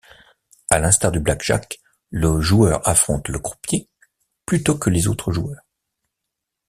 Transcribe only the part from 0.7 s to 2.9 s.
À l'instar du blackjack le joueur